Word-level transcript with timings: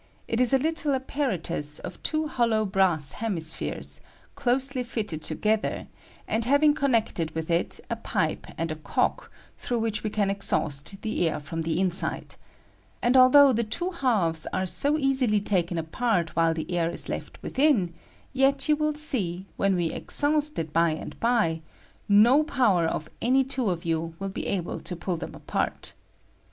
It 0.27 0.41
is 0.41 0.51
a 0.51 0.57
little 0.57 0.95
apparatus 0.95 1.77
of 1.77 2.01
two 2.01 2.25
hoUow 2.25 2.65
brass 2.65 3.11
hemispheres, 3.11 4.01
^^L 4.23 4.33
closely 4.35 4.83
fitted 4.83 5.21
together, 5.21 5.85
and 6.27 6.43
having 6.43 6.73
connected 6.73 7.27
^^H 7.29 7.35
with 7.35 7.51
it 7.51 7.79
a 7.87 7.95
pipe 7.95 8.47
and 8.57 8.71
a 8.71 8.77
cock, 8.77 9.31
through 9.59 9.77
which 9.77 10.03
we 10.03 10.09
^^^L 10.09 10.13
Can 10.13 10.29
exhaust 10.31 11.03
the 11.03 11.29
air 11.29 11.39
from 11.39 11.61
the 11.61 11.79
inside; 11.79 12.33
and 13.03 13.15
al 13.15 13.29
^^H 13.29 13.33
though 13.33 13.53
the 13.53 13.63
two 13.63 13.91
halves 13.91 14.47
are 14.51 14.65
so 14.65 14.97
easily 14.97 15.39
taken 15.39 15.77
^^K 15.77 15.81
apart 15.81 16.35
while 16.35 16.55
the 16.55 16.75
air 16.75 16.89
ia 16.89 16.97
left 17.07 17.39
within, 17.43 17.93
yet 18.33 18.67
you 18.67 18.75
will 18.75 18.93
i^' 18.93 18.93
THE 18.93 18.97
SUCEEB. 18.97 19.01
see, 19.03 19.45
when 19.55 19.75
we 19.75 19.91
exhaust 19.91 20.57
it 20.57 20.73
by 20.73 20.93
and 20.93 21.19
by, 21.19 21.61
no 22.09 22.43
power 22.43 22.87
(rf 22.87 23.05
any 23.21 23.43
two 23.43 23.69
of 23.69 23.81
yoa 23.81 24.15
will 24.17 24.29
be 24.29 24.47
able 24.47 24.79
to 24.79 24.95
pall 24.95 25.17
them 25.17 25.33
^art. 25.33 25.91